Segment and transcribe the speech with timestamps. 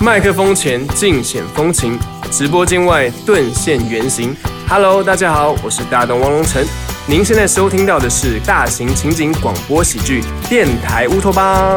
[0.00, 1.98] 麦克风前尽显风情，
[2.30, 4.32] 直播间外顿现原形。
[4.68, 6.64] Hello，大家好，我是大东王龙城。
[7.04, 11.76] 您现在收听到的是大型情景广播喜剧《电台乌托邦》。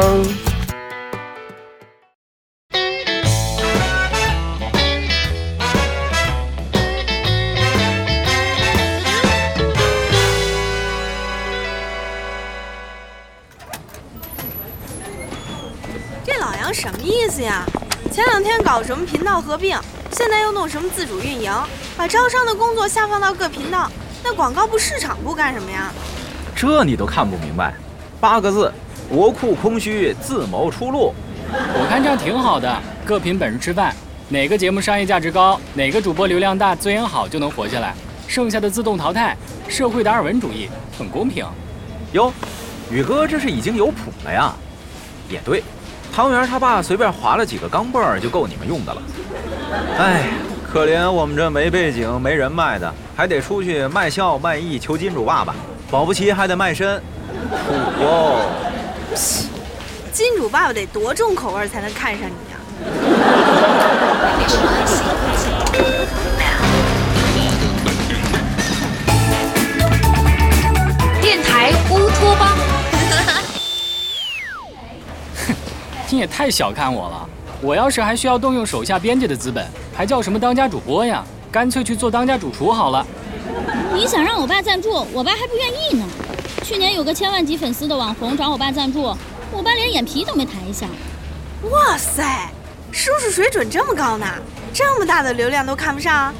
[16.24, 17.66] 这老杨什么意思呀？
[18.12, 19.74] 前两天搞什么频道合并，
[20.10, 21.50] 现在又弄什么自主运营，
[21.96, 23.90] 把招商的工作下放到各频道，
[24.22, 25.90] 那广告部、市场部干什么呀？
[26.54, 27.72] 这你都看不明白？
[28.20, 28.70] 八个字：
[29.08, 31.14] 国库空虚，自谋出路。
[31.50, 33.96] 我看这样挺好的，各凭本事吃饭，
[34.28, 37.94] 哪个节目商业价值高，哪个主播流量大，资源好就能活下来，
[38.28, 39.34] 剩下的自动淘汰。
[39.68, 41.46] 社会达尔文主义，很公平。
[42.12, 42.30] 哟，
[42.90, 44.52] 宇哥这是已经有谱了呀？
[45.30, 45.64] 也对，
[46.14, 49.02] 汤圆他爸随便划了几个钢镚儿就够你们用的了。
[49.98, 50.24] 哎，
[50.70, 55.54] 可怜我们这没背景、没人脉的，还得出去卖笑卖艺求金主爸爸，
[55.90, 57.00] 保不齐还得卖身。
[57.66, 58.42] 苦哟！
[60.12, 62.58] 金主爸爸得多重口味才能看上你呀？
[71.22, 72.61] 电台乌托邦。
[76.12, 77.28] 你也太小看我了。
[77.62, 81.24] 我要是还需要动用手下编辑的资本，还叫什么当家主播呀？
[81.50, 83.06] 干脆去做当家主厨好了。
[83.94, 86.06] 你想让我爸赞助，我爸还不愿意呢。
[86.62, 89.16] 去年有个千万级粉丝的网红找我爸赞助，
[89.50, 90.86] 我爸连眼皮都没抬一下。
[91.70, 92.50] 哇塞，
[92.90, 94.26] 叔叔水准这么高呢？
[94.72, 96.34] 这么大的流量都看不上？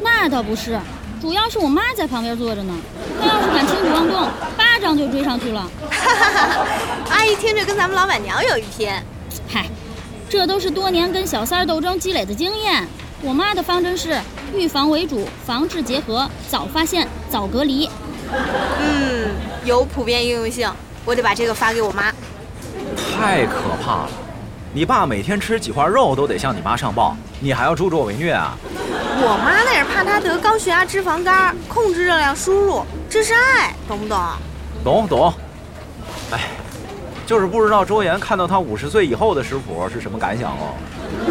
[0.00, 0.78] 那倒不是，
[1.20, 2.74] 主要是我妈在旁边坐着呢。
[3.20, 5.68] 她要是敢轻举妄动，巴掌就追上去了。
[5.90, 6.66] 哈哈哈！
[7.10, 8.88] 阿姨听着跟咱们老板娘有一拼。
[9.48, 9.66] 嗨，
[10.28, 12.86] 这都是多年跟小三儿斗争积累的经验。
[13.22, 14.20] 我妈的方针是
[14.54, 17.88] 预防为主，防治结合，早发现，早隔离。
[18.80, 19.30] 嗯，
[19.64, 20.70] 有普遍应用性，
[21.04, 22.12] 我得把这个发给我妈。
[22.96, 24.10] 太可怕了！
[24.74, 28.54] 你爸每天吃几块肉都得向你妈上报，你还要助纣为虐啊？
[29.18, 34.18] 我妈那是怕他得高血压、脂肪肝，控制热量输入，这是爱，懂不懂？
[34.84, 35.34] 懂懂。
[36.32, 36.40] 哎，
[37.26, 40.74] 就是不知道周岩看到他五十岁以后的食谱是什么感想哦。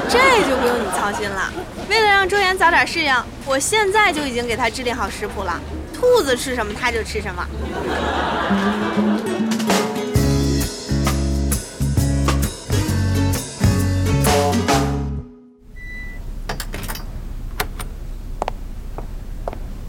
[0.09, 0.18] 这
[0.50, 1.53] 就不用你操心了。
[1.88, 3.13] 为了让周岩早点适应，
[3.46, 5.59] 我现在就已经给他制定好食谱了。
[5.94, 7.46] 兔子吃什么他就吃什么。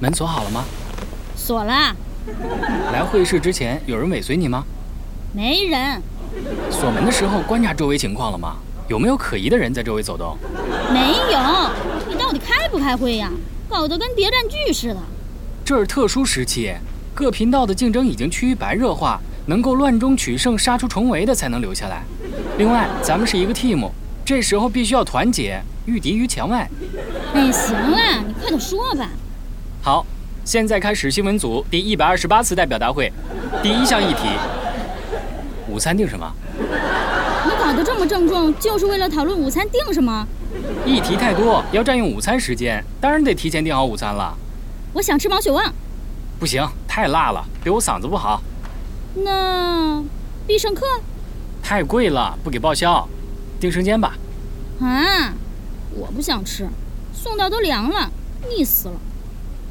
[0.06, 0.65] 门锁好了吗？
[1.34, 1.97] 锁了。
[2.93, 4.65] 来会议室之前有人尾随你吗？
[5.33, 6.00] 没人。
[6.71, 8.55] 锁门的时候观察周围情况了吗？
[8.87, 10.39] 有没有可疑的人在周围走动？
[10.93, 11.41] 没有。
[12.09, 13.33] 你到底开不开会呀？
[13.69, 14.97] 搞得跟谍战剧似的。
[15.65, 16.72] 这是特殊时期，
[17.12, 22.05] 各频道的竞争已经趋于白热化，能够乱中取胜、杀出重围的才能留下来。
[22.59, 23.91] 另外，咱们是一个 team，
[24.25, 26.71] 这时候必须要团结，御敌于墙外。
[27.34, 29.09] 哎，行了，你快点说吧。
[29.86, 30.04] 好，
[30.44, 33.12] 现在开始新闻组第一百二十八次代表大会，
[33.62, 34.26] 第一项议题：
[35.69, 36.28] 午餐定什么？
[36.58, 40.26] 你搞得这么郑重，就是为了讨论午餐定什么？
[40.84, 44.36] 议题太多，要占用午餐时间，当然得提前订好午餐了。
[44.92, 45.72] 我想吃毛血旺。
[46.41, 48.42] 不行，太辣了，对我嗓子不好。
[49.14, 50.03] 那
[50.48, 50.84] 必胜客？
[51.62, 53.08] 太贵了，不给报销。
[53.60, 54.16] 订生煎吧。
[54.80, 55.32] 啊，
[55.94, 56.66] 我不想吃，
[57.12, 58.10] 送到都凉了，
[58.48, 58.94] 腻死了。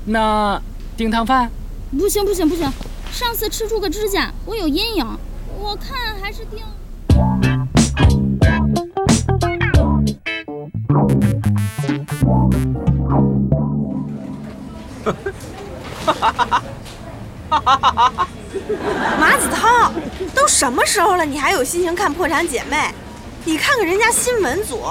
[0.07, 0.61] 那
[0.95, 1.49] 订汤饭？
[1.97, 2.71] 不行不行不行，
[3.11, 5.17] 上次吃出个指甲，我有阴影。
[5.59, 6.63] 我看还是订。
[16.05, 16.61] 哈哈哈
[17.49, 18.27] 哈哈哈哈！
[19.19, 19.91] 马子涛，
[20.35, 22.77] 都什么时候了，你还有心情看《破产姐妹》？
[23.43, 24.81] 你看看人家新闻组，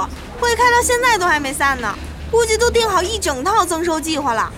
[0.41, 1.95] 会开到现在都还没散呢，
[2.31, 4.53] 估计都定好一整套增收计划了。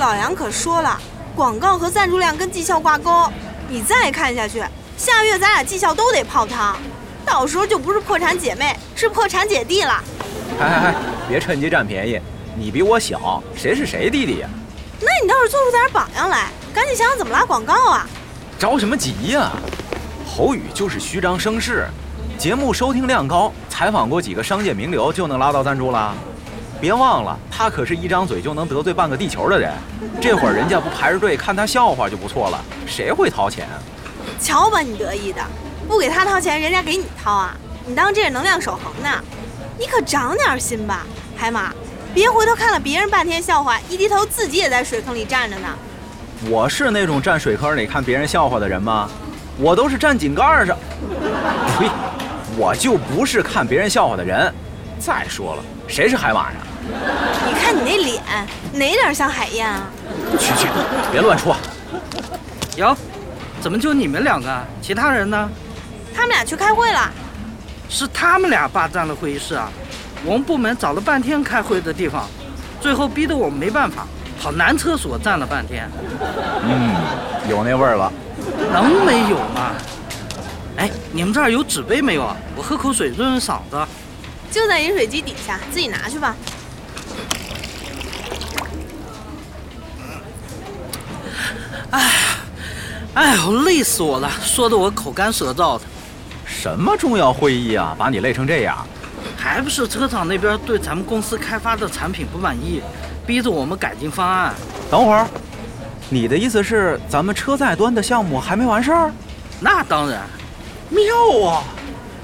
[0.00, 0.98] 老杨可说了，
[1.36, 3.30] 广告和赞助量跟绩效挂钩，
[3.68, 4.64] 你再看下去，
[4.96, 6.74] 下月咱俩绩效都得泡汤，
[7.22, 10.02] 到时候就不是破产姐妹，是破产姐弟了。
[10.58, 10.94] 哎哎哎，
[11.28, 12.18] 别趁机占便宜，
[12.56, 14.48] 你比我小，谁是谁弟弟呀？
[15.02, 18.08] 那你倒是做出点榜样来，赶紧想想怎么拉广告啊！
[18.58, 19.50] 着什么急呀？
[20.26, 21.86] 侯宇就是虚张声势，
[22.38, 26.14] 节目收听量高，采访过几个商界名流就能拉到赞助啦。
[26.80, 29.70] 别忘了，他可是一张嘴就能得罪半个地球的人。
[30.20, 33.68] 这会儿人家不排着队看他笑话就不错了，谁会掏钱？
[34.40, 35.42] 瞧把你得意的，
[35.86, 37.54] 不给他掏钱，人家给你掏啊！
[37.86, 39.10] 你当这是能量守恒呢？
[39.78, 41.06] 你可长点心吧，
[41.36, 41.72] 海马，
[42.14, 45.68] 别回头看了别人半天笑话，一低头自己也在水坑里站着呢。
[46.48, 49.10] 我是那种站水坑里看别人笑话的人吗？
[49.58, 50.74] 我都是站井盖上。
[51.78, 51.90] 呸！
[52.56, 54.52] 我就不是看别人笑话的人。
[54.98, 56.56] 再说了，谁是海马呀？
[56.82, 58.22] 你看你那脸，
[58.72, 59.82] 哪点像海燕啊？
[60.38, 60.68] 去去，
[61.12, 61.56] 别乱说。
[62.76, 62.96] 哟，
[63.60, 64.64] 怎么就你们两个？
[64.80, 65.48] 其他人呢？
[66.14, 67.10] 他们俩去开会了。
[67.88, 69.68] 是他们俩霸占了会议室啊！
[70.24, 72.26] 我们部门找了半天开会的地方，
[72.80, 74.06] 最后逼得我们没办法，
[74.40, 75.90] 跑男厕所站了半天。
[76.62, 76.94] 嗯，
[77.50, 78.12] 有那味儿了。
[78.72, 79.72] 能没有吗？
[80.76, 82.36] 哎，你们这儿有纸杯没有啊？
[82.56, 83.86] 我喝口水润润嗓子。
[84.50, 86.34] 就在饮水机底下，自己拿去吧。
[91.90, 92.10] 哎，
[93.14, 95.82] 哎呦，累死我了，说的我口干舌燥的。
[96.46, 98.86] 什么重要会议啊，把你累成这样？
[99.36, 102.82] 还不是车厂那边对咱们公司开发的产品不满意，
[103.26, 104.54] 逼着我们改进方案。
[104.90, 105.26] 等会儿，
[106.08, 109.10] 你的意思是咱们车载端的项目还没完事儿？
[109.60, 110.22] 那当然，
[110.88, 111.62] 妙啊！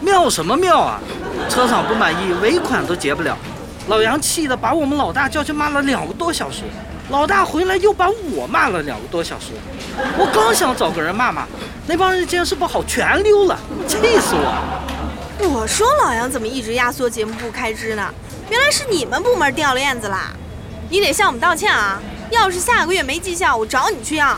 [0.00, 1.00] 妙什么妙啊？
[1.48, 3.36] 车厂不满意，尾款都结不了。
[3.88, 6.64] 老杨气得把我们老大叫去骂了两个多小时，
[7.08, 9.52] 老大回来又把我骂了两个多小时。
[10.18, 11.46] 我刚想找个人骂骂，
[11.86, 15.48] 那帮人见识不好全溜了，气死我！
[15.48, 18.12] 我说老杨怎么一直压缩节目部开支呢？
[18.50, 20.32] 原来是你们部门掉链子啦！
[20.90, 22.00] 你得向我们道歉啊！
[22.30, 24.36] 要是下个月没绩效，我找你去要。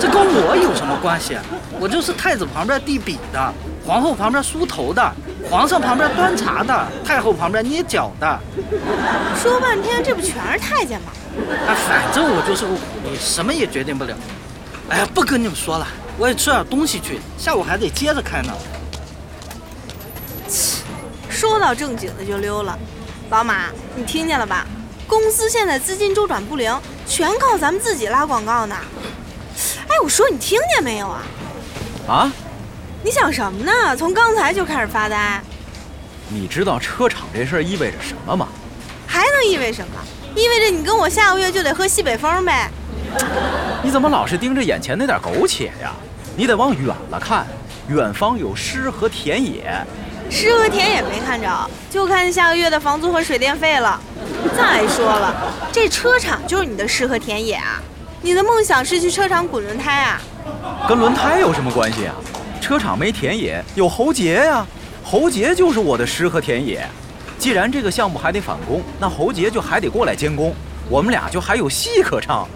[0.00, 1.36] 这跟我有什么关系？
[1.78, 3.54] 我就是太子旁边递笔的，
[3.86, 5.12] 皇后旁边梳头的，
[5.48, 8.38] 皇上旁边端茶的，太后旁边捏脚的。
[9.40, 11.12] 说半天，这不全是太监吗？
[11.66, 14.14] 哎，反正我就是个苦力，什么也决定不了。
[14.88, 15.86] 哎呀，不跟你们说了，
[16.18, 18.52] 我也吃点东西去，下午还得接着开呢。
[20.48, 20.82] 切，
[21.28, 22.78] 说到正经的就溜了。
[23.30, 24.66] 老马，你听见了吧？
[25.06, 26.76] 公司现在资金周转不灵，
[27.06, 28.76] 全靠咱们自己拉广告呢。
[29.88, 31.22] 哎，我说你听见没有啊？
[32.08, 32.32] 啊？
[33.02, 33.96] 你想什么呢？
[33.96, 35.42] 从刚才就开始发呆。
[36.28, 38.48] 你知道车厂这事儿意味着什么吗？
[39.06, 39.94] 还能意味什么？
[40.40, 42.70] 意味着你跟我下个月就得喝西北风呗。
[43.84, 45.92] 你怎么老是盯着眼前那点苟且呀？
[46.34, 47.46] 你得往远了看，
[47.88, 49.70] 远方有诗和田野。
[50.30, 54.00] 诗和田野没看着，就看下个月的房租和水电费了。
[54.56, 57.82] 再说了，这车厂就是你的诗和田野啊！
[58.22, 60.22] 你的梦想是去车厂滚轮胎啊？
[60.88, 62.14] 跟轮胎有什么关系啊？
[62.62, 64.64] 车厂没田野，有侯杰呀，
[65.04, 66.88] 侯杰就是我的诗和田野。
[67.40, 70.54] 既然这个项目还得返工，那侯杰就还得过来监工，
[70.90, 72.46] 我们俩就还有戏可唱。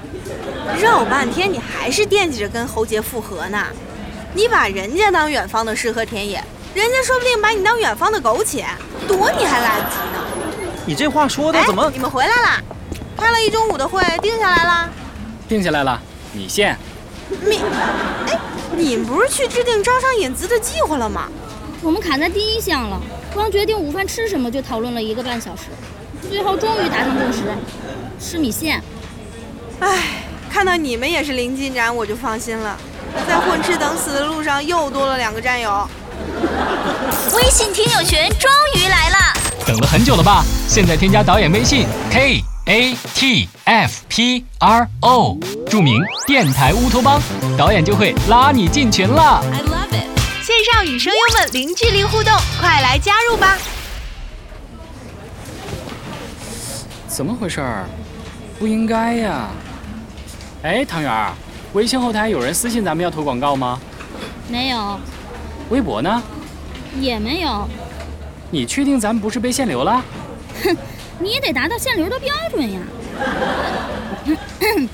[0.79, 3.59] 绕半天，你还是惦记着跟侯杰复合呢？
[4.35, 6.45] 你把人家当远方的诗和田野，
[6.75, 8.67] 人家说不定把你当远方的苟且，
[9.09, 10.23] 躲你还来不及呢。
[10.85, 11.91] 你这话说的怎么？
[11.91, 12.61] 你们回来啦？
[13.17, 14.91] 开了一中午的会，定下来了？
[15.49, 15.99] 定下来了，
[16.35, 16.77] 米线。
[17.43, 17.59] 米？
[18.27, 18.39] 哎，
[18.77, 21.27] 你们不是去制定招商引资的计划了吗？
[21.85, 22.99] 我们卡在第一项了，
[23.35, 25.65] 光决定午饭吃什么就讨论了一个半小时，
[26.31, 27.43] 最后终于达成共识，
[28.19, 28.83] 吃米线。
[29.81, 29.99] 唉，
[30.51, 32.75] 看到你们也是零进展，我就放心了。
[33.29, 35.87] 在混吃等死的路上，又多了两个战友。
[37.37, 39.17] 微信听友群终于来了，
[39.67, 40.43] 等了很久了吧？
[40.67, 45.37] 现在添加导演微信 k a t f p r o，
[45.69, 47.21] 注明电台乌托邦，
[47.59, 49.45] 导演就会拉你进群了。
[49.53, 50.24] I love it。
[50.45, 53.57] 线上与声优们零距离互动，快来加入吧！
[57.09, 57.87] 怎么回事儿？
[58.59, 59.49] 不应该呀！
[60.63, 61.33] 哎，汤圆儿，
[61.73, 63.81] 微信后台有人私信咱们要投广告吗？
[64.47, 65.01] 没有，
[65.71, 66.23] 微博呢？
[67.01, 67.67] 也没有。
[68.51, 70.05] 你确定咱们不是被限流了？
[70.63, 70.77] 哼，
[71.19, 72.81] 你也得达到限流的标准呀。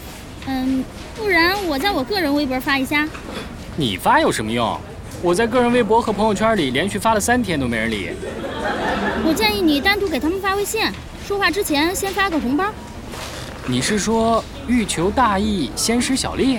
[0.46, 0.84] 嗯，
[1.16, 3.08] 不然我在我个人微博发一下。
[3.74, 4.80] 你发有什么用？
[5.22, 8.10] 我在个人微博和朋友圈里连续发了三天都没人理。
[9.24, 10.82] 我建议你单独给他们发微信，
[11.26, 12.66] 说话之前先发个红包。
[13.66, 16.58] 你是说欲求大义，先施小利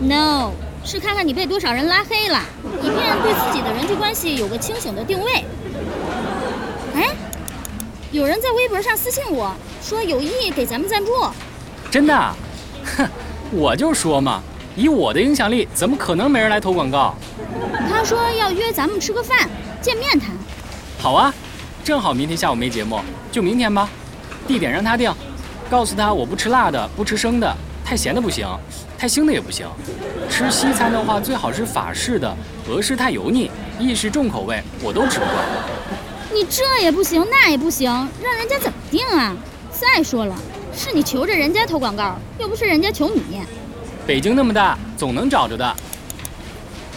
[0.00, 0.50] ？No，
[0.84, 2.40] 是看看你被多少人拉黑了，
[2.82, 5.44] 以便对自己的人际关系有个清醒的定位。
[6.96, 7.14] 哎，
[8.10, 11.12] 有人在微博上私信我说有意给咱们赞助，
[11.92, 12.34] 真的？
[12.96, 13.08] 哼，
[13.52, 14.42] 我就说嘛，
[14.76, 17.14] 以我的影响力，怎么可能没人来投广告？
[17.88, 19.48] 他说要约咱们吃个饭，
[19.80, 20.30] 见面谈。
[20.98, 21.32] 好啊，
[21.84, 23.00] 正好明天下午没节目，
[23.30, 23.88] 就明天吧。
[24.46, 25.12] 地点让他定，
[25.70, 28.46] 告诉他我不吃辣的，不吃生的，太咸的不行，
[28.98, 29.66] 太腥的也不行。
[30.28, 32.36] 吃西餐的话，最好是法式的，
[32.68, 35.36] 俄式太油腻，意式重口味我都吃不惯。
[36.32, 37.90] 你这也不行，那也不行，
[38.20, 39.36] 让人家怎么定啊？
[39.70, 40.34] 再说了，
[40.74, 43.22] 是你求着人家投广告，又不是人家求你。
[44.06, 45.76] 北京那么大，总能找着的。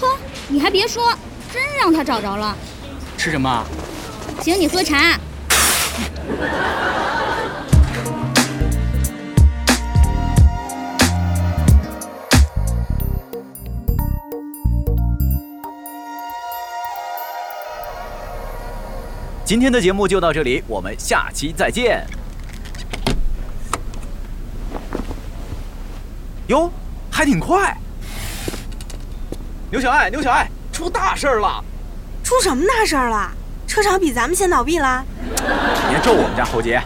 [0.02, 0.08] 哼，
[0.50, 1.14] 你还别说，
[1.54, 2.54] 真让他找着了。
[3.18, 3.66] 吃什么？
[4.42, 5.18] 请你喝茶。
[19.46, 22.06] 今天的节目就到这里，我们下期再见。
[26.48, 26.70] 哟，
[27.18, 27.76] 还挺快。
[29.72, 31.64] 牛小爱，牛小爱，出大事儿了！
[32.24, 33.32] 出什么大事儿了？
[33.66, 35.04] 车厂比咱们先倒闭了？
[35.90, 36.80] 别咒我们家侯杰。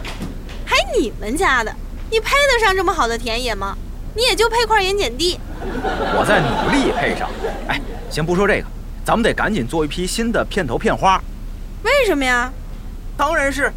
[0.64, 1.70] 还你们家的？
[2.10, 3.76] 你配得上这么好的田野吗？
[4.14, 5.38] 你也就配块盐碱地。
[5.60, 7.28] 我在努力配上。
[7.68, 8.66] 哎，先不说这个，
[9.04, 11.22] 咱们得赶紧做一批新的片头片花。
[11.82, 12.50] 为什么呀？
[13.18, 13.70] 当然是，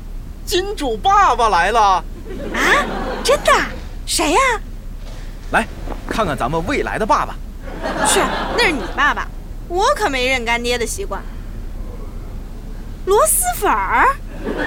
[0.45, 1.81] 金主爸爸来了！
[1.81, 2.05] 啊，
[3.25, 3.51] 真的？
[4.05, 4.39] 谁呀？
[5.51, 5.67] 来，
[6.07, 7.35] 看看咱们未来的爸爸。
[8.07, 8.19] 去，
[8.57, 9.27] 那是你爸爸，
[9.67, 11.21] 我可没认干爹的习惯。
[13.05, 14.07] 螺蛳粉儿？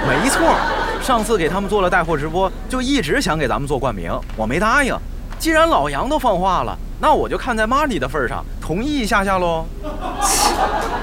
[0.07, 0.57] 没错，
[1.03, 4.97] 上次给他们做了带货直播，就一直想给咱们做冠名，我没答应。
[5.39, 9.67] 既然老杨都放话了，那我就看在妈咪的份上，同意一下下喽。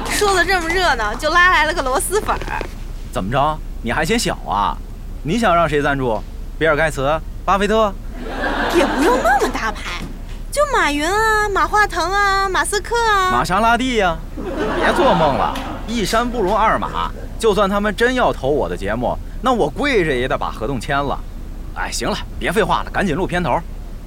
[0.09, 2.63] 说的这么热闹，就拉来了个螺蛳粉儿。
[3.11, 3.57] 怎么着？
[3.81, 4.77] 你还嫌小啊？
[5.23, 6.21] 你想让谁赞助？
[6.57, 7.93] 比尔盖茨、巴菲特？
[8.75, 10.01] 也不用那么大牌，
[10.55, 14.17] 就马云啊、马化腾啊、马斯克啊、玛莎拉蒂呀。
[14.77, 15.53] 别做梦了，
[15.85, 17.11] 一山不容二马。
[17.37, 21.19] 就算他们真要投我的节目，那我跪着也得把合同签了。
[21.75, 23.59] 哎，行了，别废话了，赶紧录片头。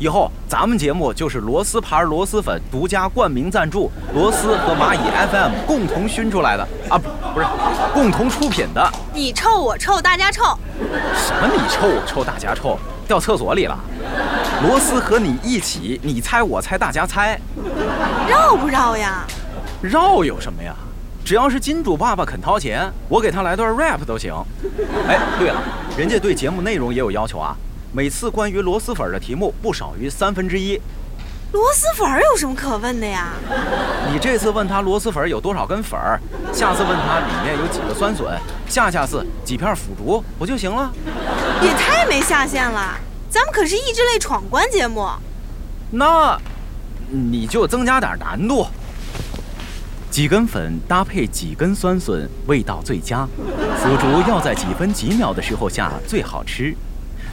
[0.00, 4.98] 以后咱们节目就是螺丝牌螺蛳粉独家冠名赞助，螺丝和蚂蚁
[5.30, 7.46] FM 共同熏出来的啊，不不是，
[7.94, 8.90] 共同出品的。
[9.14, 10.42] 你臭我臭大家臭，
[11.14, 12.76] 什么你臭我臭大家臭？
[13.06, 13.78] 掉厕所里了。
[14.62, 17.36] 螺丝和你一起，你猜我猜大家猜，
[18.28, 19.24] 绕不绕呀？
[19.82, 20.72] 绕有什么呀？
[21.24, 24.32] 只要是金主爸爸肯掏钱，我给他来段 rap 都行。
[25.08, 25.60] 哎，对了，
[25.96, 27.56] 人家对节目内容也有要求啊。
[27.92, 30.80] 每次关于螺蛳粉的题目不少于三分之一。
[31.50, 33.30] 螺蛳粉有什么可问的呀？
[34.12, 36.20] 你这次问他螺蛳粉有多少根粉儿，
[36.52, 38.38] 下次问他里面有几个酸笋，
[38.68, 40.92] 下下次几片腐竹，不就行了？
[41.60, 42.96] 也太没下限了！
[43.32, 45.08] 咱们可是益智类闯关节目。
[45.90, 46.38] 那，
[47.08, 48.66] 你就增加点难度。
[50.10, 53.26] 几根粉搭配几根酸笋，味道最佳。
[53.78, 56.76] 腐竹要在几分几秒的时候下最好吃。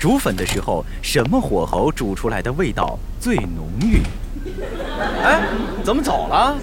[0.00, 4.02] 煮粉的时候，什么火候煮出来的味道最浓郁？
[5.22, 5.42] 哎，
[5.84, 6.56] 怎么走了？